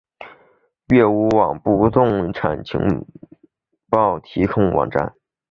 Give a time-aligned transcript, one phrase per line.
[0.87, 3.05] 乐屋网为不动产情
[3.87, 5.13] 报提供网站。